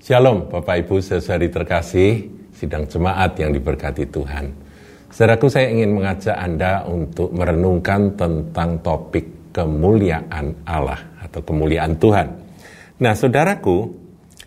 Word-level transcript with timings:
Shalom 0.00 0.48
Bapak 0.48 0.88
Ibu 0.88 1.04
saudari 1.04 1.52
terkasih, 1.52 2.24
sidang 2.56 2.88
jemaat 2.88 3.36
yang 3.36 3.52
diberkati 3.52 4.08
Tuhan. 4.08 4.48
Saudaraku 5.12 5.52
saya 5.52 5.68
ingin 5.68 5.92
mengajak 5.92 6.40
Anda 6.40 6.88
untuk 6.88 7.36
merenungkan 7.36 8.16
tentang 8.16 8.80
topik 8.80 9.52
kemuliaan 9.52 10.64
Allah 10.64 11.20
atau 11.20 11.44
kemuliaan 11.44 12.00
Tuhan. 12.00 12.26
Nah 12.96 13.12
saudaraku, 13.12 13.92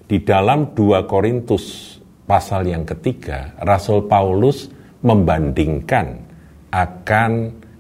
di 0.10 0.26
dalam 0.26 0.74
2 0.74 1.06
Korintus 1.06 2.02
pasal 2.26 2.74
yang 2.74 2.82
ketiga, 2.82 3.54
Rasul 3.62 4.10
Paulus 4.10 4.74
membandingkan 5.06 6.18
akan 6.74 7.32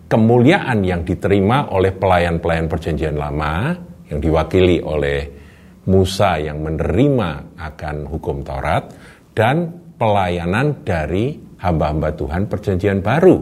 kemuliaan 0.05 0.85
yang 0.85 1.01
diterima 1.01 1.73
oleh 1.73 1.89
pelayan-pelayan 1.89 2.69
perjanjian 2.69 3.17
lama 3.17 3.73
yang 4.13 4.21
diwakili 4.21 4.77
oleh 4.77 5.41
Musa 5.83 6.39
yang 6.39 6.63
menerima 6.63 7.59
akan 7.59 8.07
hukum 8.07 8.39
Taurat 8.45 8.87
dan 9.35 9.67
pelayanan 9.99 10.83
dari 10.87 11.35
hamba-hamba 11.59 12.15
Tuhan 12.15 12.47
perjanjian 12.47 13.03
baru 13.03 13.39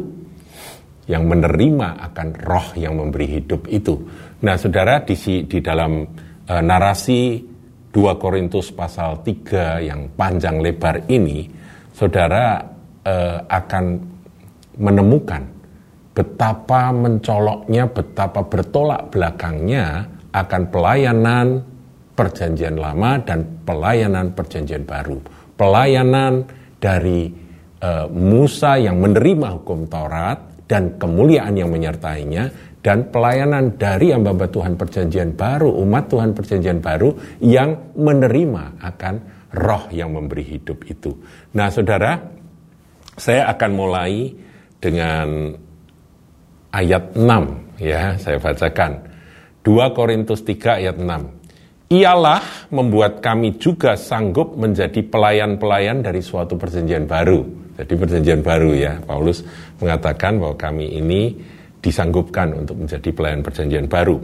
yang 1.09 1.27
menerima 1.27 2.01
akan 2.11 2.27
roh 2.45 2.67
yang 2.77 2.97
memberi 2.97 3.41
hidup 3.41 3.67
itu. 3.67 3.97
Nah, 4.41 4.55
saudara 4.57 5.01
di, 5.03 5.13
di 5.45 5.59
dalam 5.59 6.05
e, 6.45 6.53
narasi 6.61 7.41
2 7.91 8.21
Korintus 8.21 8.71
pasal 8.71 9.19
3 9.25 9.83
yang 9.85 10.13
panjang 10.15 10.63
lebar 10.63 11.05
ini, 11.11 11.45
saudara 11.91 12.63
e, 13.03 13.15
akan 13.49 13.85
menemukan 14.79 15.43
betapa 16.15 16.95
mencoloknya, 16.95 17.91
betapa 17.91 18.45
bertolak 18.47 19.11
belakangnya 19.11 20.07
akan 20.31 20.61
pelayanan 20.71 21.47
perjanjian 22.21 22.77
lama 22.77 23.17
dan 23.25 23.65
pelayanan 23.65 24.37
perjanjian 24.37 24.85
baru. 24.85 25.17
Pelayanan 25.57 26.45
dari 26.77 27.33
uh, 27.81 28.05
Musa 28.13 28.77
yang 28.77 29.01
menerima 29.01 29.57
hukum 29.57 29.89
Taurat 29.89 30.69
dan 30.69 31.01
kemuliaan 31.01 31.57
yang 31.57 31.73
menyertainya 31.73 32.77
dan 32.85 33.09
pelayanan 33.09 33.77
dari 33.77 34.13
hamba 34.13 34.45
Tuhan 34.45 34.77
perjanjian 34.77 35.33
baru, 35.33 35.69
umat 35.81 36.09
Tuhan 36.09 36.37
perjanjian 36.37 36.77
baru 36.81 37.13
yang 37.41 37.97
menerima 37.97 38.81
akan 38.81 39.15
roh 39.57 39.89
yang 39.89 40.13
memberi 40.13 40.45
hidup 40.57 40.85
itu. 40.89 41.13
Nah, 41.57 41.69
Saudara, 41.69 42.17
saya 43.17 43.49
akan 43.53 43.71
mulai 43.73 44.33
dengan 44.81 45.53
ayat 46.73 47.13
6 47.13 47.81
ya, 47.81 48.17
saya 48.17 48.37
bacakan. 48.41 49.09
2 49.61 49.93
Korintus 49.93 50.41
3 50.41 50.81
ayat 50.81 50.97
6. 50.97 51.40
Ialah 51.91 52.71
membuat 52.71 53.19
kami 53.19 53.59
juga 53.59 53.99
sanggup 53.99 54.55
menjadi 54.55 55.03
pelayan-pelayan 55.03 55.99
dari 55.99 56.23
suatu 56.23 56.55
perjanjian 56.55 57.03
baru. 57.03 57.43
Jadi 57.75 57.93
perjanjian 57.99 58.39
baru 58.39 58.71
ya, 58.71 59.03
Paulus 59.03 59.43
mengatakan 59.83 60.39
bahwa 60.39 60.55
kami 60.55 60.87
ini 60.87 61.35
disanggupkan 61.83 62.55
untuk 62.55 62.79
menjadi 62.79 63.11
pelayan 63.11 63.43
perjanjian 63.43 63.91
baru. 63.91 64.23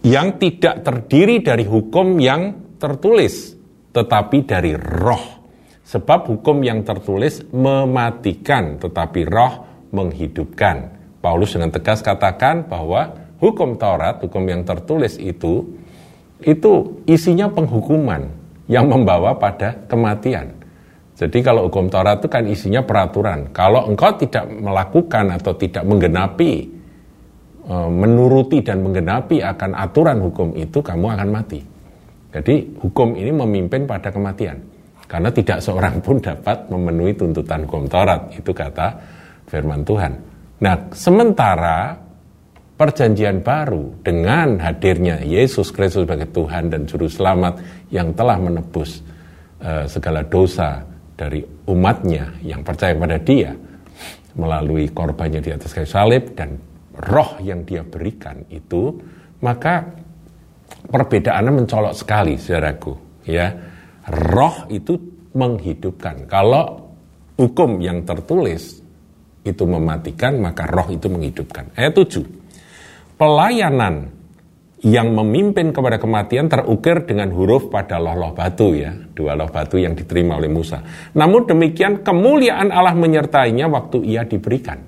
Yang 0.00 0.28
tidak 0.40 0.80
terdiri 0.80 1.44
dari 1.44 1.68
hukum 1.68 2.16
yang 2.16 2.56
tertulis, 2.80 3.52
tetapi 3.92 4.48
dari 4.48 4.72
roh. 4.72 5.44
Sebab 5.84 6.24
hukum 6.24 6.64
yang 6.64 6.88
tertulis 6.88 7.44
mematikan, 7.52 8.80
tetapi 8.80 9.28
roh 9.28 9.68
menghidupkan. 9.92 10.88
Paulus 11.20 11.52
dengan 11.52 11.68
tegas 11.68 12.00
katakan 12.00 12.64
bahwa 12.64 13.12
hukum 13.44 13.76
Taurat, 13.76 14.24
hukum 14.24 14.48
yang 14.48 14.64
tertulis 14.64 15.20
itu 15.20 15.81
itu 16.42 17.02
isinya 17.08 17.48
penghukuman 17.50 18.26
yang 18.70 18.86
membawa 18.86 19.34
pada 19.36 19.74
kematian. 19.86 20.62
Jadi 21.12 21.38
kalau 21.44 21.68
hukum 21.70 21.86
Taurat 21.86 22.18
itu 22.18 22.26
kan 22.26 22.44
isinya 22.50 22.82
peraturan. 22.82 23.54
Kalau 23.54 23.86
engkau 23.86 24.10
tidak 24.18 24.48
melakukan 24.48 25.38
atau 25.38 25.54
tidak 25.54 25.86
menggenapi, 25.86 26.52
e, 27.62 27.74
menuruti 27.92 28.58
dan 28.64 28.82
menggenapi 28.82 29.38
akan 29.38 29.70
aturan 29.76 30.18
hukum 30.18 30.56
itu, 30.58 30.82
kamu 30.82 31.06
akan 31.14 31.28
mati. 31.30 31.60
Jadi 32.32 32.80
hukum 32.80 33.14
ini 33.14 33.30
memimpin 33.30 33.86
pada 33.86 34.10
kematian. 34.10 34.56
Karena 35.06 35.28
tidak 35.28 35.60
seorang 35.60 36.00
pun 36.00 36.16
dapat 36.18 36.66
memenuhi 36.72 37.12
tuntutan 37.14 37.68
hukum 37.68 37.86
Taurat. 37.86 38.32
Itu 38.32 38.50
kata 38.50 38.96
firman 39.46 39.84
Tuhan. 39.84 40.12
Nah, 40.64 40.74
sementara 40.90 42.01
perjanjian 42.76 43.44
baru 43.44 44.00
dengan 44.00 44.58
hadirnya 44.58 45.20
Yesus 45.22 45.70
Kristus 45.70 46.08
sebagai 46.08 46.32
Tuhan 46.32 46.72
dan 46.72 46.88
Juru 46.88 47.06
Selamat 47.06 47.60
yang 47.92 48.16
telah 48.16 48.40
menebus 48.40 49.04
uh, 49.60 49.84
segala 49.86 50.24
dosa 50.24 50.82
dari 51.12 51.44
umatnya 51.68 52.32
yang 52.42 52.64
percaya 52.64 52.96
pada 52.96 53.20
dia 53.20 53.52
melalui 54.32 54.88
korbannya 54.88 55.44
di 55.44 55.52
atas 55.52 55.76
kayu 55.76 55.86
salib 55.86 56.32
dan 56.32 56.56
roh 56.96 57.36
yang 57.44 57.62
dia 57.68 57.84
berikan 57.84 58.40
itu 58.48 58.96
maka 59.44 59.84
perbedaannya 60.88 61.52
mencolok 61.62 61.94
sekali 61.94 62.40
saudaraku 62.40 62.94
ya. 63.28 63.52
Roh 64.02 64.66
itu 64.66 64.98
menghidupkan. 65.30 66.26
Kalau 66.26 66.90
hukum 67.38 67.78
yang 67.78 68.02
tertulis 68.02 68.82
itu 69.46 69.62
mematikan 69.62 70.42
maka 70.42 70.66
roh 70.66 70.90
itu 70.90 71.06
menghidupkan. 71.06 71.70
Ayat 71.78 71.94
7 71.94 72.41
pelayanan 73.22 74.10
yang 74.82 75.14
memimpin 75.14 75.70
kepada 75.70 75.94
kematian 75.94 76.50
terukir 76.50 77.06
dengan 77.06 77.30
huruf 77.30 77.70
pada 77.70 78.02
loh-loh 78.02 78.34
batu 78.34 78.74
ya, 78.74 78.90
dua 79.14 79.38
loh 79.38 79.46
batu 79.46 79.78
yang 79.78 79.94
diterima 79.94 80.42
oleh 80.42 80.50
Musa. 80.50 80.82
Namun 81.14 81.46
demikian 81.46 82.02
kemuliaan 82.02 82.74
Allah 82.74 82.98
menyertainya 82.98 83.70
waktu 83.70 84.02
ia 84.10 84.26
diberikan. 84.26 84.82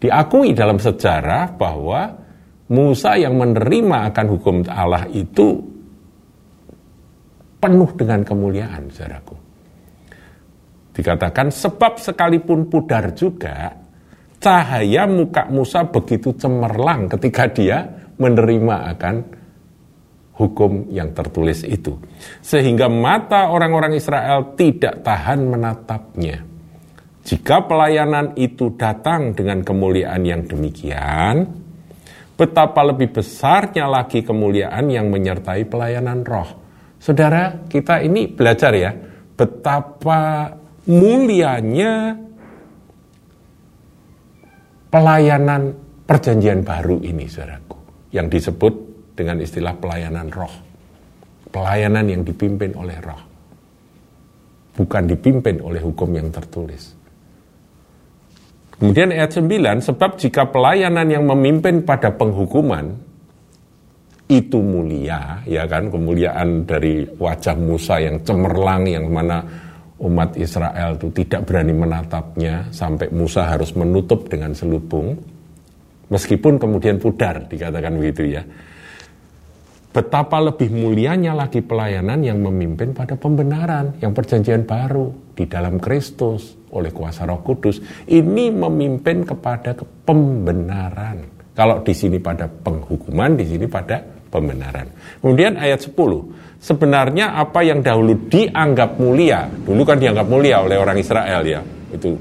Diakui 0.00 0.56
dalam 0.56 0.80
sejarah 0.80 1.52
bahwa 1.60 2.24
Musa 2.72 3.20
yang 3.20 3.36
menerima 3.36 4.08
akan 4.08 4.26
hukum 4.32 4.64
Allah 4.72 5.04
itu 5.12 5.60
penuh 7.60 7.90
dengan 8.00 8.24
kemuliaan, 8.24 8.88
saudaraku. 8.88 9.36
Dikatakan 10.96 11.52
sebab 11.52 12.00
sekalipun 12.00 12.72
pudar 12.72 13.12
juga 13.12 13.81
cahaya 14.42 15.06
muka 15.06 15.46
Musa 15.46 15.86
begitu 15.86 16.34
cemerlang 16.34 17.06
ketika 17.06 17.46
dia 17.46 17.86
menerima 18.18 18.76
akan 18.98 19.14
hukum 20.36 20.90
yang 20.90 21.14
tertulis 21.14 21.62
itu. 21.62 21.94
Sehingga 22.42 22.90
mata 22.90 23.54
orang-orang 23.54 23.94
Israel 23.94 24.58
tidak 24.58 25.06
tahan 25.06 25.46
menatapnya. 25.46 26.42
Jika 27.22 27.70
pelayanan 27.70 28.34
itu 28.34 28.74
datang 28.74 29.30
dengan 29.30 29.62
kemuliaan 29.62 30.26
yang 30.26 30.42
demikian, 30.42 31.46
betapa 32.34 32.82
lebih 32.82 33.14
besarnya 33.14 33.86
lagi 33.86 34.26
kemuliaan 34.26 34.90
yang 34.90 35.06
menyertai 35.06 35.62
pelayanan 35.70 36.26
roh. 36.26 36.50
Saudara, 36.98 37.62
kita 37.70 38.02
ini 38.02 38.26
belajar 38.26 38.74
ya, 38.74 38.90
betapa 39.38 40.50
mulianya 40.90 42.18
pelayanan 44.92 45.72
perjanjian 46.04 46.60
baru 46.60 47.00
ini, 47.00 47.24
saudaraku, 47.24 47.80
yang 48.12 48.28
disebut 48.28 48.74
dengan 49.16 49.40
istilah 49.40 49.72
pelayanan 49.80 50.28
roh. 50.28 50.52
Pelayanan 51.48 52.04
yang 52.12 52.20
dipimpin 52.20 52.76
oleh 52.76 53.00
roh. 53.00 53.22
Bukan 54.76 55.08
dipimpin 55.08 55.64
oleh 55.64 55.80
hukum 55.80 56.12
yang 56.12 56.28
tertulis. 56.28 56.92
Kemudian 58.76 59.12
ayat 59.14 59.32
9, 59.36 59.80
sebab 59.80 60.20
jika 60.20 60.48
pelayanan 60.48 61.08
yang 61.08 61.24
memimpin 61.24 61.84
pada 61.84 62.12
penghukuman 62.12 62.92
itu 64.28 64.58
mulia, 64.58 65.44
ya 65.44 65.68
kan, 65.68 65.92
kemuliaan 65.92 66.64
dari 66.64 67.04
wajah 67.04 67.56
Musa 67.56 68.00
yang 68.00 68.24
cemerlang, 68.24 68.88
yang 68.88 69.06
mana 69.12 69.44
umat 70.02 70.34
Israel 70.34 70.98
itu 70.98 71.08
tidak 71.14 71.46
berani 71.46 71.70
menatapnya 71.70 72.74
sampai 72.74 73.08
Musa 73.14 73.46
harus 73.46 73.70
menutup 73.78 74.26
dengan 74.26 74.50
selubung 74.52 75.14
meskipun 76.10 76.58
kemudian 76.58 76.98
pudar 76.98 77.46
dikatakan 77.46 77.96
begitu 77.96 78.36
ya. 78.36 78.42
Betapa 79.92 80.40
lebih 80.40 80.72
mulianya 80.72 81.36
lagi 81.36 81.60
pelayanan 81.60 82.24
yang 82.24 82.40
memimpin 82.40 82.96
pada 82.96 83.12
pembenaran 83.12 83.92
yang 84.00 84.16
perjanjian 84.16 84.64
baru 84.64 85.12
di 85.36 85.44
dalam 85.44 85.76
Kristus 85.76 86.56
oleh 86.72 86.88
kuasa 86.88 87.28
Roh 87.28 87.44
Kudus. 87.44 87.76
Ini 88.08 88.48
memimpin 88.56 89.28
kepada 89.28 89.76
pembenaran. 89.76 91.28
Kalau 91.52 91.84
di 91.84 91.92
sini 91.92 92.16
pada 92.16 92.48
penghukuman 92.48 93.36
di 93.36 93.44
sini 93.44 93.68
pada 93.68 94.00
pembenaran 94.32 94.88
kemudian 95.20 95.60
ayat 95.60 95.84
10 95.84 95.92
sebenarnya 96.62 97.34
apa 97.34 97.66
yang 97.66 97.82
dahulu 97.82 98.30
dianggap 98.30 98.94
mulia, 99.02 99.50
dulu 99.50 99.82
kan 99.82 99.98
dianggap 99.98 100.26
mulia 100.30 100.62
oleh 100.62 100.78
orang 100.78 100.94
Israel 100.94 101.42
ya, 101.42 101.58
itu 101.90 102.14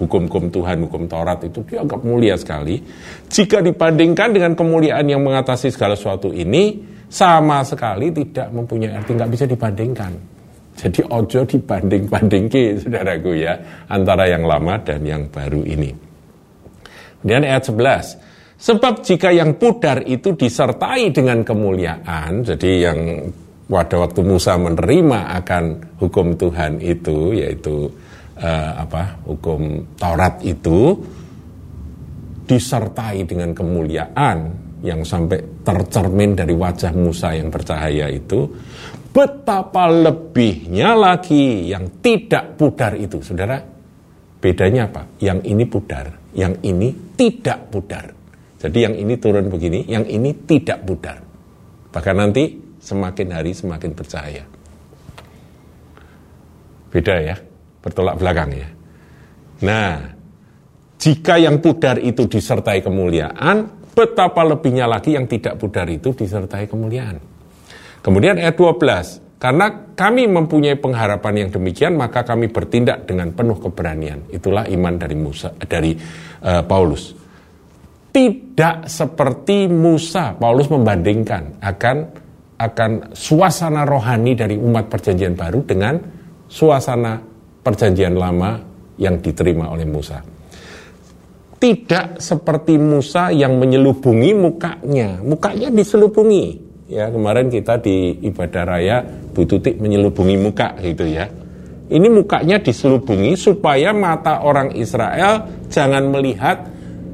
hukum-hukum 0.00 0.48
Tuhan, 0.48 0.88
hukum 0.88 1.04
Taurat 1.04 1.44
itu 1.44 1.60
dianggap 1.68 2.00
mulia 2.00 2.34
sekali. 2.40 2.80
Jika 3.28 3.60
dibandingkan 3.60 4.32
dengan 4.32 4.56
kemuliaan 4.56 5.04
yang 5.04 5.20
mengatasi 5.20 5.68
segala 5.68 5.94
sesuatu 5.94 6.32
ini, 6.32 6.80
sama 7.12 7.60
sekali 7.62 8.10
tidak 8.10 8.48
mempunyai 8.50 8.96
arti, 8.96 9.12
nggak 9.14 9.30
bisa 9.30 9.44
dibandingkan. 9.44 10.12
Jadi 10.74 11.06
ojo 11.06 11.46
dibanding-bandingki, 11.46 12.82
saudaraku 12.82 13.38
ya, 13.38 13.54
antara 13.86 14.26
yang 14.26 14.42
lama 14.42 14.74
dan 14.82 15.06
yang 15.06 15.30
baru 15.30 15.62
ini. 15.62 15.94
Kemudian 17.22 17.46
ayat 17.46 17.62
11, 17.70 18.18
Sebab 18.54 19.02
jika 19.02 19.34
yang 19.34 19.58
pudar 19.58 20.06
itu 20.06 20.32
disertai 20.38 21.10
dengan 21.10 21.42
kemuliaan, 21.42 22.46
jadi 22.46 22.70
yang 22.90 22.98
pada 23.66 23.96
waktu 23.98 24.20
Musa 24.22 24.54
menerima 24.56 25.34
akan 25.42 25.64
hukum 25.98 26.38
Tuhan 26.38 26.78
itu, 26.78 27.34
yaitu 27.34 27.90
uh, 28.38 28.72
apa 28.78 29.18
hukum 29.26 29.94
Taurat 29.98 30.38
itu, 30.46 30.96
disertai 32.44 33.26
dengan 33.26 33.50
kemuliaan, 33.56 34.64
yang 34.84 35.00
sampai 35.00 35.64
tercermin 35.64 36.36
dari 36.36 36.52
wajah 36.52 36.92
Musa 36.92 37.32
yang 37.32 37.48
bercahaya 37.48 38.12
itu, 38.12 38.44
betapa 39.10 39.88
lebihnya 39.88 40.92
lagi 40.92 41.72
yang 41.72 42.04
tidak 42.04 42.60
pudar 42.60 42.92
itu, 43.00 43.24
saudara. 43.24 43.56
Bedanya 44.44 44.92
apa? 44.92 45.08
Yang 45.24 45.40
ini 45.48 45.64
pudar, 45.64 46.06
yang 46.36 46.60
ini 46.60 47.16
tidak 47.16 47.72
pudar. 47.72 48.23
Jadi 48.64 48.78
yang 48.80 48.94
ini 48.96 49.14
turun 49.20 49.52
begini, 49.52 49.84
yang 49.84 50.08
ini 50.08 50.32
tidak 50.48 50.80
pudar. 50.88 51.20
Bahkan 51.92 52.16
nanti 52.16 52.56
semakin 52.80 53.28
hari 53.28 53.52
semakin 53.52 53.92
bercahaya. 53.92 54.44
Beda 56.88 57.14
ya, 57.20 57.36
bertolak 57.84 58.16
belakang 58.16 58.50
ya. 58.56 58.68
Nah, 59.68 60.00
jika 60.96 61.36
yang 61.36 61.60
pudar 61.60 62.00
itu 62.00 62.24
disertai 62.24 62.80
kemuliaan, 62.80 63.84
Betapa 63.94 64.42
lebihnya 64.42 64.90
lagi 64.90 65.14
yang 65.14 65.30
tidak 65.30 65.54
pudar 65.54 65.86
itu 65.86 66.10
disertai 66.10 66.66
kemuliaan. 66.66 67.14
Kemudian 68.02 68.42
ayat 68.42 68.58
12, 68.58 69.38
karena 69.38 69.94
kami 69.94 70.26
mempunyai 70.26 70.74
pengharapan 70.74 71.46
yang 71.46 71.50
demikian, 71.54 71.94
maka 71.94 72.26
kami 72.26 72.50
bertindak 72.50 73.06
dengan 73.06 73.30
penuh 73.30 73.54
keberanian. 73.54 74.26
Itulah 74.34 74.66
iman 74.66 74.94
dari 74.98 75.14
Musa, 75.14 75.54
dari 75.54 75.94
uh, 76.42 76.66
Paulus. 76.66 77.14
Tidak 78.14 78.86
seperti 78.86 79.66
Musa, 79.66 80.38
Paulus 80.38 80.70
membandingkan 80.70 81.58
akan 81.58 81.96
akan 82.54 83.10
suasana 83.10 83.82
rohani 83.82 84.38
dari 84.38 84.54
umat 84.54 84.86
perjanjian 84.86 85.34
baru 85.34 85.66
dengan 85.66 85.98
suasana 86.46 87.18
perjanjian 87.66 88.14
lama 88.14 88.62
yang 88.94 89.18
diterima 89.18 89.66
oleh 89.74 89.82
Musa 89.82 90.22
tidak 91.64 92.20
seperti 92.20 92.76
Musa 92.76 93.32
yang 93.32 93.56
menyelubungi 93.56 94.36
mukanya. 94.36 95.16
Mukanya 95.24 95.72
diselubungi. 95.72 96.60
Ya, 96.92 97.08
kemarin 97.08 97.48
kita 97.48 97.80
di 97.80 98.20
ibadah 98.20 98.68
raya 98.68 99.00
Bu 99.32 99.48
Tutik 99.48 99.80
menyelubungi 99.80 100.36
muka 100.36 100.76
gitu 100.84 101.08
ya. 101.08 101.24
Ini 101.88 102.04
mukanya 102.12 102.60
diselubungi 102.60 103.32
supaya 103.40 103.96
mata 103.96 104.44
orang 104.44 104.76
Israel 104.76 105.48
jangan 105.72 106.12
melihat 106.12 106.68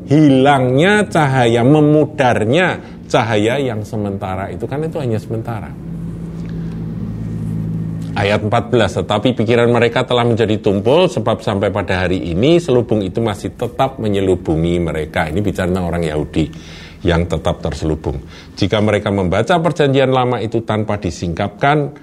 hilangnya 0.09 1.05
cahaya, 1.09 1.61
memudarnya 1.67 2.81
cahaya 3.11 3.59
yang 3.59 3.83
sementara 3.83 4.49
itu 4.55 4.65
kan 4.65 4.81
itu 4.87 4.97
hanya 5.03 5.19
sementara. 5.19 5.71
Ayat 8.11 8.43
14, 8.43 9.07
tetapi 9.07 9.39
pikiran 9.39 9.71
mereka 9.71 10.03
telah 10.03 10.27
menjadi 10.27 10.59
tumpul 10.59 11.07
sebab 11.07 11.41
sampai 11.41 11.71
pada 11.71 12.05
hari 12.05 12.19
ini 12.35 12.59
selubung 12.59 13.01
itu 13.07 13.23
masih 13.23 13.55
tetap 13.55 14.03
menyelubungi 14.03 14.83
mereka. 14.83 15.31
Ini 15.31 15.39
bicara 15.39 15.71
tentang 15.71 15.89
orang 15.89 16.05
Yahudi 16.05 16.51
yang 17.07 17.25
tetap 17.31 17.63
terselubung. 17.63 18.19
Jika 18.59 18.83
mereka 18.83 19.15
membaca 19.15 19.57
perjanjian 19.63 20.11
lama 20.11 20.43
itu 20.43 20.61
tanpa 20.67 20.99
disingkapkan, 20.99 21.97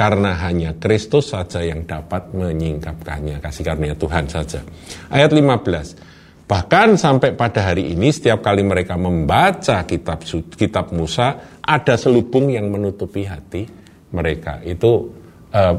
karena 0.00 0.32
hanya 0.48 0.72
Kristus 0.80 1.28
saja 1.28 1.60
yang 1.60 1.84
dapat 1.84 2.32
menyingkapkannya. 2.32 3.36
Kasih 3.42 3.68
karunia 3.68 3.92
Tuhan 3.92 4.32
saja. 4.32 4.64
Ayat 5.12 5.28
15. 5.28 6.19
Bahkan 6.50 6.98
sampai 6.98 7.38
pada 7.38 7.70
hari 7.70 7.94
ini 7.94 8.10
setiap 8.10 8.42
kali 8.42 8.66
mereka 8.66 8.98
membaca 8.98 9.86
kitab 9.86 10.26
kitab 10.58 10.90
Musa 10.90 11.38
ada 11.62 11.94
selubung 11.94 12.50
yang 12.50 12.66
menutupi 12.74 13.22
hati 13.22 13.70
mereka. 14.10 14.58
Itu 14.66 15.14
uh, 15.54 15.76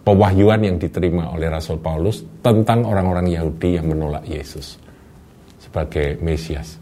pewahyuan 0.00 0.64
yang 0.64 0.76
diterima 0.80 1.28
oleh 1.28 1.52
Rasul 1.52 1.76
Paulus 1.76 2.24
tentang 2.40 2.88
orang-orang 2.88 3.28
Yahudi 3.36 3.76
yang 3.76 3.92
menolak 3.92 4.24
Yesus 4.24 4.80
sebagai 5.60 6.24
Mesias. 6.24 6.80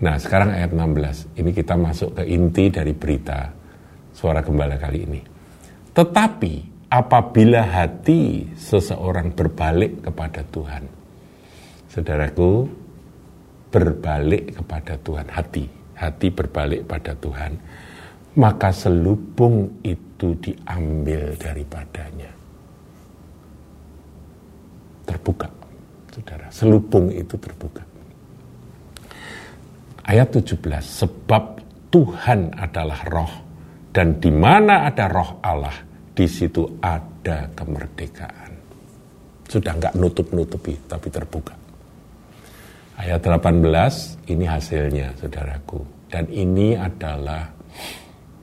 Nah, 0.00 0.16
sekarang 0.16 0.56
ayat 0.56 0.72
16. 0.72 1.36
Ini 1.36 1.50
kita 1.52 1.76
masuk 1.76 2.16
ke 2.16 2.24
inti 2.24 2.72
dari 2.72 2.96
berita 2.96 3.52
suara 4.08 4.40
gembala 4.40 4.80
kali 4.80 4.98
ini. 5.04 5.20
Tetapi 5.92 6.54
apabila 6.88 7.60
hati 7.60 8.48
seseorang 8.56 9.36
berbalik 9.36 10.00
kepada 10.00 10.40
Tuhan. 10.48 11.03
Saudaraku, 11.94 12.66
berbalik 13.70 14.58
kepada 14.58 14.98
Tuhan, 14.98 15.30
hati, 15.30 15.70
hati 15.94 16.26
berbalik 16.34 16.90
pada 16.90 17.14
Tuhan 17.14 17.54
maka 18.34 18.74
selubung 18.74 19.78
itu 19.86 20.34
diambil 20.42 21.38
daripadanya. 21.38 22.30
Terbuka, 25.06 25.48
saudara. 26.10 26.46
Selubung 26.50 27.14
itu 27.14 27.38
terbuka. 27.38 27.82
Ayat 30.04 30.34
17, 30.34 30.58
sebab 30.82 31.62
Tuhan 31.88 32.52
adalah 32.58 33.00
roh, 33.08 33.34
dan 33.94 34.18
di 34.18 34.34
mana 34.34 34.84
ada 34.90 35.06
roh 35.06 35.38
Allah, 35.40 35.76
di 36.12 36.26
situ 36.26 36.66
ada 36.82 37.48
kemerdekaan. 37.54 38.52
Sudah 39.46 39.72
nggak 39.78 39.94
nutup-nutupi, 39.94 40.74
tapi 40.90 41.08
terbuka. 41.08 41.63
Ayat 42.94 43.26
18, 43.26 44.30
ini 44.30 44.46
hasilnya, 44.46 45.18
saudaraku. 45.18 45.82
Dan 46.06 46.30
ini 46.30 46.78
adalah 46.78 47.50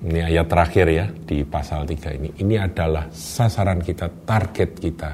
ini 0.01 0.19
ayat 0.19 0.49
terakhir 0.49 0.85
ya 0.91 1.05
di 1.07 1.45
pasal 1.45 1.87
3 1.87 2.17
ini. 2.19 2.29
Ini 2.41 2.55
adalah 2.59 3.07
sasaran 3.13 3.79
kita, 3.79 4.11
target 4.27 4.75
kita 4.75 5.11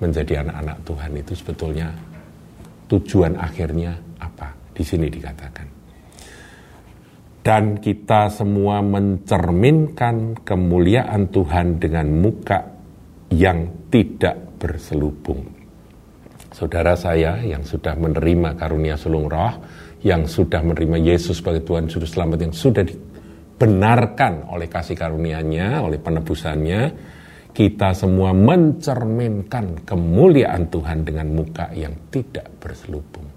menjadi 0.00 0.42
anak-anak 0.42 0.78
Tuhan 0.82 1.12
itu 1.22 1.32
sebetulnya 1.38 1.88
tujuan 2.88 3.36
akhirnya 3.36 3.94
apa? 4.18 4.50
Di 4.74 4.82
sini 4.82 5.06
dikatakan. 5.06 5.66
Dan 7.44 7.78
kita 7.78 8.28
semua 8.32 8.82
mencerminkan 8.82 10.42
kemuliaan 10.42 11.30
Tuhan 11.30 11.78
dengan 11.78 12.06
muka 12.10 12.60
yang 13.32 13.86
tidak 13.92 14.58
berselubung. 14.58 15.57
Saudara 16.58 16.98
saya 16.98 17.38
yang 17.38 17.62
sudah 17.62 17.94
menerima 17.94 18.58
karunia 18.58 18.98
sulung 18.98 19.30
roh, 19.30 19.62
yang 20.02 20.26
sudah 20.26 20.58
menerima 20.58 20.98
Yesus 20.98 21.38
sebagai 21.38 21.62
Tuhan 21.62 21.86
Juru 21.86 22.02
Selamat, 22.02 22.42
yang 22.42 22.50
sudah 22.50 22.82
di, 22.82 22.98
dibenarkan 23.58 24.50
oleh 24.50 24.66
kasih 24.66 24.98
karunia-Nya, 24.98 25.78
oleh 25.86 26.02
penebusannya, 26.02 26.82
kita 27.54 27.94
semua 27.94 28.34
mencerminkan 28.34 29.86
kemuliaan 29.86 30.66
Tuhan 30.66 31.06
dengan 31.06 31.30
muka 31.30 31.70
yang 31.78 31.94
tidak 32.10 32.50
berselubung. 32.58 33.30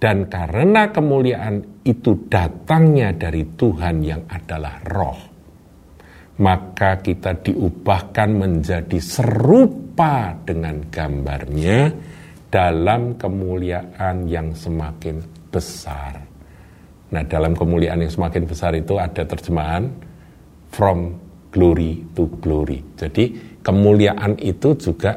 Dan 0.00 0.32
karena 0.32 0.88
kemuliaan 0.88 1.84
itu 1.84 2.24
datangnya 2.24 3.12
dari 3.12 3.44
Tuhan 3.52 4.00
yang 4.00 4.24
adalah 4.32 4.80
roh, 4.80 5.20
maka 6.40 7.04
kita 7.04 7.36
diubahkan 7.36 8.28
menjadi 8.32 8.96
serupa 8.96 9.87
dengan 10.46 10.86
gambarnya 10.86 11.90
dalam 12.48 13.18
kemuliaan 13.18 14.30
yang 14.30 14.54
semakin 14.54 15.20
besar 15.50 16.28
Nah, 17.08 17.24
dalam 17.24 17.56
kemuliaan 17.56 18.04
yang 18.04 18.12
semakin 18.12 18.44
besar 18.44 18.76
itu 18.76 19.00
ada 19.00 19.24
terjemahan 19.24 19.88
from 20.68 21.16
glory 21.48 22.04
to 22.12 22.28
glory. 22.44 22.84
Jadi, 23.00 23.56
kemuliaan 23.64 24.36
itu 24.36 24.76
juga 24.76 25.16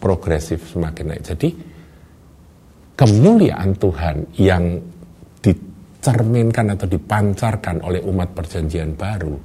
progresif 0.00 0.72
semakin 0.72 1.04
naik. 1.12 1.22
Jadi, 1.28 1.48
kemuliaan 2.96 3.76
Tuhan 3.76 4.16
yang 4.40 4.64
dicerminkan 5.44 6.72
atau 6.72 6.88
dipancarkan 6.88 7.84
oleh 7.84 8.00
umat 8.08 8.32
perjanjian 8.32 8.96
baru 8.96 9.36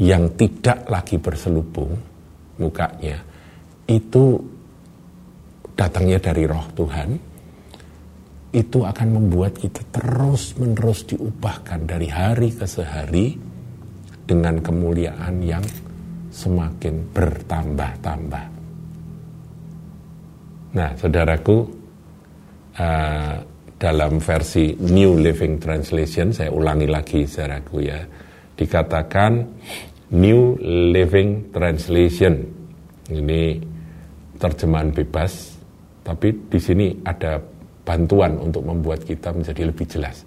yang 0.00 0.32
tidak 0.32 0.88
lagi 0.88 1.20
berselubung 1.20 1.92
mukanya 2.56 3.20
itu 3.88 4.36
datangnya 5.72 6.20
dari 6.20 6.44
roh 6.44 6.68
Tuhan 6.76 7.10
itu 8.48 8.78
akan 8.80 9.08
membuat 9.12 9.60
kita 9.60 9.84
terus-menerus 9.92 11.04
diubahkan 11.08 11.84
dari 11.84 12.08
hari 12.08 12.52
ke 12.56 12.64
sehari 12.64 13.36
dengan 14.24 14.60
kemuliaan 14.60 15.40
yang 15.44 15.64
semakin 16.32 17.12
bertambah-tambah. 17.12 18.44
Nah, 20.68 20.90
saudaraku, 20.96 21.56
uh, 22.76 23.36
dalam 23.78 24.12
versi 24.20 24.76
New 24.76 25.16
Living 25.20 25.56
Translation, 25.60 26.32
saya 26.32 26.52
ulangi 26.52 26.88
lagi 26.88 27.24
saudaraku 27.24 27.76
ya, 27.84 28.00
dikatakan 28.56 29.32
New 30.16 30.56
Living 30.92 31.52
Translation. 31.52 32.34
Ini 33.08 33.67
terjemahan 34.38 34.94
bebas, 34.94 35.58
tapi 36.06 36.32
di 36.48 36.60
sini 36.62 36.94
ada 37.04 37.42
bantuan 37.84 38.38
untuk 38.38 38.64
membuat 38.64 39.04
kita 39.04 39.34
menjadi 39.34 39.68
lebih 39.68 39.86
jelas. 39.90 40.22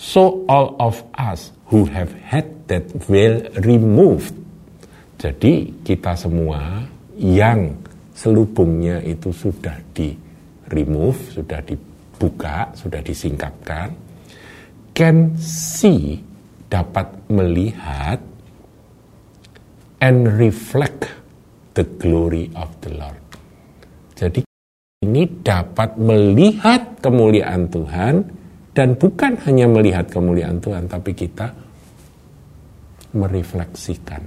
So 0.00 0.46
all 0.48 0.78
of 0.80 1.02
us 1.18 1.52
who 1.68 1.84
have 1.90 2.14
had 2.24 2.48
that 2.72 2.88
veil 3.10 3.44
removed. 3.60 4.32
Jadi 5.20 5.84
kita 5.84 6.16
semua 6.16 6.88
yang 7.20 7.76
selubungnya 8.16 9.04
itu 9.04 9.28
sudah 9.28 9.76
di 9.92 10.16
remove, 10.72 11.20
sudah 11.36 11.60
di 11.60 11.76
dibuka, 12.20 12.76
sudah 12.76 13.00
disingkapkan, 13.00 13.96
can 14.92 15.32
see, 15.40 16.20
dapat 16.68 17.08
melihat, 17.32 18.20
and 20.04 20.28
reflect 20.36 21.08
the 21.72 21.88
glory 21.96 22.52
of 22.52 22.68
the 22.84 22.92
Lord. 22.92 23.29
Jadi 24.20 24.44
ini 25.00 25.24
dapat 25.40 25.96
melihat 25.96 27.00
kemuliaan 27.00 27.72
Tuhan 27.72 28.14
dan 28.76 28.92
bukan 29.00 29.32
hanya 29.48 29.64
melihat 29.64 30.12
kemuliaan 30.12 30.60
Tuhan, 30.60 30.84
tapi 30.92 31.16
kita 31.16 31.48
merefleksikan 33.16 34.22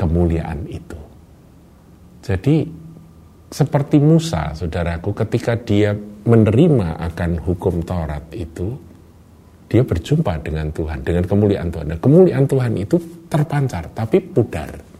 kemuliaan 0.00 0.64
itu. 0.72 0.96
Jadi 2.24 2.64
seperti 3.52 4.00
Musa, 4.00 4.56
saudaraku, 4.56 5.12
ketika 5.12 5.60
dia 5.60 5.92
menerima 6.24 6.96
akan 7.12 7.44
hukum 7.44 7.84
Taurat 7.84 8.24
itu, 8.32 8.72
dia 9.68 9.84
berjumpa 9.84 10.40
dengan 10.40 10.72
Tuhan, 10.72 11.04
dengan 11.04 11.28
kemuliaan 11.28 11.68
Tuhan. 11.68 11.86
Dan 11.92 12.00
kemuliaan 12.00 12.48
Tuhan 12.48 12.72
itu 12.80 12.96
terpancar, 13.28 13.92
tapi 13.92 14.24
pudar. 14.24 14.93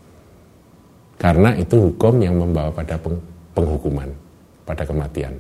Karena 1.15 1.55
itu 1.57 1.91
hukum 1.91 2.21
yang 2.21 2.37
membawa 2.37 2.75
pada 2.75 2.99
penghukuman, 3.55 4.11
pada 4.67 4.83
kematian. 4.83 5.39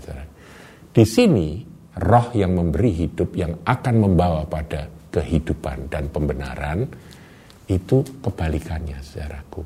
Di 0.95 1.04
sini, 1.04 1.61
roh 1.99 2.31
yang 2.33 2.54
memberi 2.54 3.04
hidup, 3.04 3.35
yang 3.35 3.52
akan 3.66 3.95
membawa 3.99 4.47
pada 4.47 4.87
kehidupan 5.11 5.90
dan 5.90 6.07
pembenaran, 6.11 6.87
itu 7.66 8.02
kebalikannya, 8.23 8.99
saudaraku. 9.02 9.62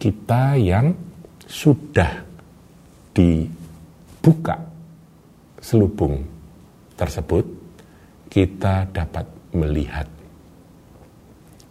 Kita 0.00 0.58
yang 0.58 0.90
sudah 1.46 2.12
dibuka 3.14 4.56
selubung 5.62 6.20
tersebut, 6.98 7.44
kita 8.28 8.90
dapat 8.90 9.26
melihat 9.54 10.08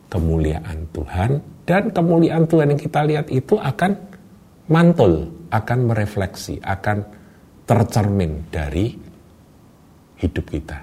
kemuliaan 0.08 0.88
Tuhan 0.94 1.32
dan 1.64 1.96
kemuliaan 1.96 2.44
Tuhan 2.48 2.76
yang 2.76 2.82
kita 2.82 3.02
lihat 3.08 3.28
itu 3.32 3.56
akan 3.56 3.92
mantul, 4.68 5.32
akan 5.48 5.80
merefleksi, 5.88 6.60
akan 6.60 6.98
tercermin 7.64 8.48
dari 8.52 8.92
hidup 10.20 10.46
kita. 10.48 10.80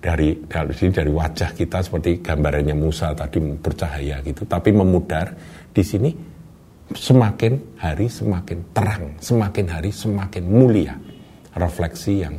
Dari 0.00 0.48
dari 0.48 0.72
sini 0.72 0.96
dari 0.96 1.12
wajah 1.12 1.52
kita 1.52 1.84
seperti 1.84 2.24
gambarannya 2.24 2.72
Musa 2.72 3.12
tadi 3.12 3.36
bercahaya 3.36 4.24
gitu, 4.24 4.48
tapi 4.48 4.72
memudar 4.72 5.36
di 5.68 5.84
sini 5.84 6.10
semakin 6.88 7.76
hari 7.76 8.08
semakin 8.08 8.58
terang, 8.72 9.04
semakin 9.20 9.66
hari 9.68 9.92
semakin 9.92 10.44
mulia. 10.48 10.96
Refleksi 11.50 12.14
yang 12.22 12.38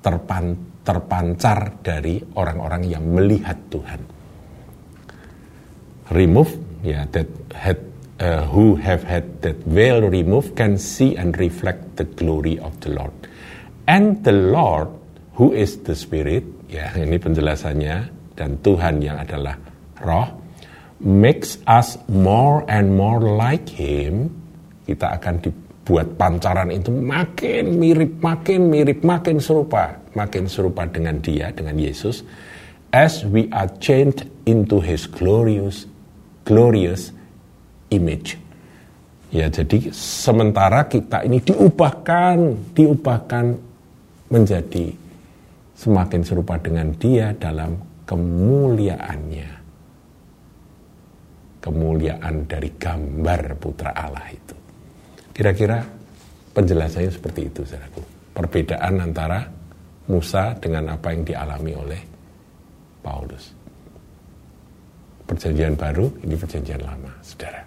terpan, 0.00 0.54
terpancar 0.86 1.82
dari 1.82 2.22
orang-orang 2.38 2.82
yang 2.86 3.04
melihat 3.04 3.58
Tuhan. 3.68 4.11
Remove, 6.12 6.60
yeah, 6.84 7.08
that 7.16 7.26
had 7.56 7.80
uh, 8.20 8.44
who 8.52 8.76
have 8.76 9.02
had 9.02 9.40
that 9.42 9.56
veil 9.64 10.04
removed 10.04 10.54
can 10.54 10.76
see 10.76 11.16
and 11.16 11.34
reflect 11.40 11.96
the 11.96 12.04
glory 12.04 12.60
of 12.60 12.76
the 12.84 12.92
Lord. 12.92 13.16
And 13.88 14.22
the 14.22 14.36
Lord, 14.36 14.92
who 15.34 15.50
is 15.56 15.82
the 15.82 15.96
Spirit, 15.96 16.44
ya, 16.70 16.92
ini 16.94 17.18
penjelasannya, 17.18 17.96
dan 18.38 18.60
Tuhan 18.62 19.02
yang 19.02 19.18
adalah 19.18 19.58
Roh, 20.04 20.28
makes 21.02 21.58
us 21.66 21.98
more 22.06 22.62
and 22.70 22.94
more 22.94 23.18
like 23.18 23.66
him, 23.66 24.30
kita 24.86 25.18
akan 25.18 25.42
dibuat 25.42 26.14
pancaran 26.14 26.70
itu 26.70 26.94
makin 26.94 27.74
mirip, 27.80 28.22
makin 28.22 28.70
mirip, 28.70 29.02
makin 29.02 29.42
serupa, 29.42 29.98
makin 30.14 30.46
serupa 30.46 30.86
dengan 30.86 31.18
dia, 31.18 31.50
dengan 31.50 31.74
Yesus, 31.74 32.22
as 32.94 33.26
we 33.26 33.50
are 33.50 33.70
changed 33.82 34.28
into 34.46 34.78
his 34.78 35.10
glorious, 35.10 35.90
glorious 36.46 37.10
image. 37.90 38.38
Ya, 39.32 39.48
jadi 39.48 39.88
sementara 39.96 40.84
kita 40.92 41.24
ini 41.24 41.40
diubahkan, 41.40 42.36
diubahkan 42.76 43.56
menjadi 44.28 44.92
semakin 45.72 46.20
serupa 46.20 46.60
dengan 46.60 46.92
dia 47.00 47.32
dalam 47.32 47.80
kemuliaannya 48.04 49.62
kemuliaan 51.62 52.50
dari 52.50 52.74
gambar 52.74 53.54
putra 53.56 53.94
Allah 53.94 54.26
itu. 54.34 54.56
Kira-kira 55.30 55.78
penjelasannya 56.52 57.12
seperti 57.14 57.48
itu, 57.48 57.62
saudaraku. 57.62 58.02
Perbedaan 58.34 58.94
antara 58.98 59.46
Musa 60.10 60.58
dengan 60.58 60.90
apa 60.98 61.14
yang 61.14 61.22
dialami 61.22 61.72
oleh 61.78 62.02
Paulus. 63.00 63.61
Perjanjian 65.32 65.72
baru, 65.80 66.12
ini 66.28 66.36
perjanjian 66.36 66.84
lama, 66.84 67.08
saudara. 67.24 67.64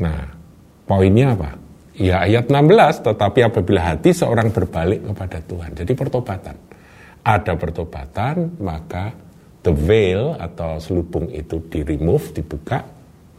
Nah, 0.00 0.24
poinnya 0.88 1.36
apa? 1.36 1.60
Ya 1.92 2.24
ayat 2.24 2.48
16, 2.48 3.04
tetapi 3.04 3.44
apabila 3.44 3.92
hati 3.92 4.16
seorang 4.16 4.48
berbalik 4.48 5.04
kepada 5.04 5.44
Tuhan. 5.44 5.76
Jadi 5.76 5.92
pertobatan. 5.92 6.56
Ada 7.20 7.52
pertobatan, 7.60 8.56
maka 8.64 9.12
the 9.60 9.76
veil 9.76 10.40
atau 10.40 10.80
selubung 10.80 11.28
itu 11.28 11.60
di 11.68 11.84
remove, 11.84 12.32
dibuka, 12.32 12.80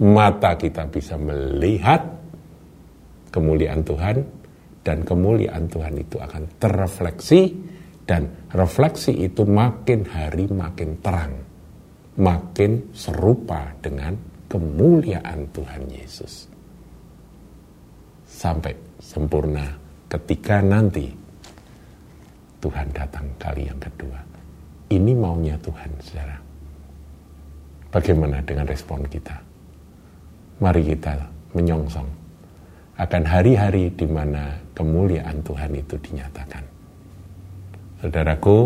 mata 0.05 0.53
kita 0.53 0.85
bisa 0.93 1.17
melihat 1.17 2.05
kemuliaan 3.33 3.81
Tuhan 3.81 4.21
dan 4.85 5.01
kemuliaan 5.01 5.65
Tuhan 5.65 5.97
itu 5.97 6.21
akan 6.21 6.61
terrefleksi 6.61 7.41
dan 8.05 8.29
refleksi 8.53 9.15
itu 9.15 9.47
makin 9.47 10.05
hari 10.05 10.45
makin 10.51 10.99
terang, 10.99 11.33
makin 12.19 12.93
serupa 12.93 13.73
dengan 13.81 14.13
kemuliaan 14.49 15.49
Tuhan 15.49 15.83
Yesus. 15.89 16.45
Sampai 18.29 18.77
sempurna 19.01 19.65
ketika 20.09 20.61
nanti 20.61 21.09
Tuhan 22.61 22.87
datang 22.93 23.27
kali 23.41 23.67
yang 23.67 23.81
kedua. 23.81 24.19
Ini 24.93 25.11
maunya 25.17 25.57
Tuhan, 25.57 25.89
saudara. 25.99 26.37
Bagaimana 27.89 28.41
dengan 28.45 28.69
respon 28.69 29.05
kita? 29.09 29.35
Mari 30.61 30.81
kita 30.85 31.17
menyongsong 31.57 32.09
akan 32.93 33.23
hari-hari 33.25 33.89
di 33.89 34.05
mana 34.05 34.53
kemuliaan 34.77 35.41
Tuhan 35.41 35.73
itu 35.73 35.97
dinyatakan. 35.97 36.63
Saudaraku, 38.05 38.57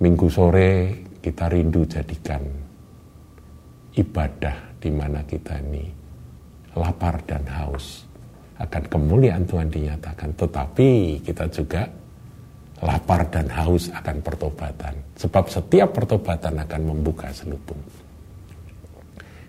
minggu 0.00 0.26
sore 0.28 0.72
kita 1.24 1.48
rindu 1.48 1.82
jadikan 1.88 2.42
ibadah 3.96 4.76
di 4.76 4.90
mana 4.92 5.24
kita 5.24 5.56
ini 5.64 5.84
lapar 6.76 7.24
dan 7.24 7.42
haus 7.48 8.04
akan 8.56 8.82
kemuliaan 8.88 9.44
Tuhan 9.44 9.68
dinyatakan. 9.68 10.32
Tetapi 10.36 11.20
kita 11.24 11.44
juga 11.52 11.84
lapar 12.84 13.28
dan 13.28 13.48
haus 13.52 13.88
akan 13.92 14.16
pertobatan. 14.20 14.94
Sebab 15.16 15.44
setiap 15.48 15.92
pertobatan 15.92 16.60
akan 16.60 16.80
membuka 16.92 17.28
selubung. 17.32 17.80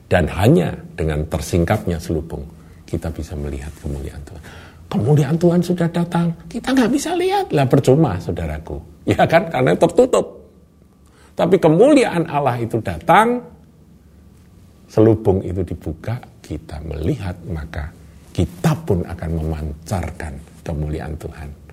Dan 0.07 0.23
hanya 0.31 0.71
dengan 0.95 1.27
tersingkapnya 1.27 1.99
selubung, 1.99 2.43
kita 2.87 3.11
bisa 3.11 3.35
melihat 3.35 3.71
kemuliaan 3.83 4.23
Tuhan. 4.23 4.43
Kemuliaan 4.87 5.35
Tuhan 5.35 5.59
sudah 5.59 5.91
datang, 5.91 6.31
kita 6.47 6.71
nggak 6.71 6.91
bisa 6.95 7.11
lihat. 7.19 7.51
Lah 7.51 7.67
percuma, 7.67 8.15
saudaraku. 8.15 8.79
Ya 9.03 9.27
kan, 9.27 9.51
karena 9.51 9.75
tertutup. 9.75 10.36
Tapi 11.37 11.61
kemuliaan 11.61 12.25
Allah 12.25 12.57
itu 12.57 12.81
datang, 12.81 13.37
selubung 14.89 15.45
itu 15.45 15.61
dibuka, 15.61 16.17
kita 16.41 16.81
melihat, 16.81 17.37
maka 17.45 17.93
kita 18.33 18.73
pun 18.81 19.05
akan 19.05 19.29
memancarkan 19.37 20.33
kemuliaan 20.65 21.13
Tuhan 21.21 21.67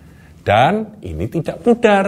dan 0.45 1.01
ini 1.01 1.25
tidak 1.27 1.65
pudar. 1.65 2.07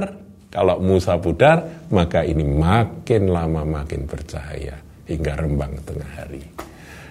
Kalau 0.53 0.81
Musa 0.81 1.17
pudar, 1.21 1.89
maka 1.93 2.23
ini 2.23 2.45
makin 2.45 3.33
lama 3.33 3.65
makin 3.65 4.09
bercahaya 4.09 4.77
hingga 5.05 5.37
rembang 5.37 5.73
tengah 5.85 6.13
hari. 6.17 6.45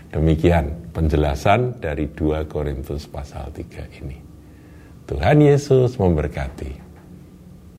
Demikian 0.09 0.93
penjelasan 0.95 1.77
dari 1.81 2.09
2 2.09 2.45
Korintus 2.47 3.05
pasal 3.05 3.51
3 3.51 4.01
ini. 4.01 4.17
Tuhan 5.05 5.37
Yesus 5.45 5.97
memberkati. 5.99 6.84